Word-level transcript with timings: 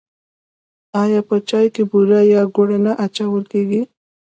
آیا 1.03 1.21
په 1.29 1.35
چای 1.49 1.67
کې 1.75 1.83
بوره 1.91 2.19
یا 2.33 2.41
ګوړه 2.55 2.77
نه 2.85 2.93
اچول 3.05 3.43
کیږي؟ 3.51 3.81